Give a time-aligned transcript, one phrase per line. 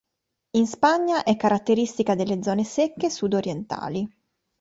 [0.57, 4.09] In Spagna è caratteristica delle zone secche sud-orientali.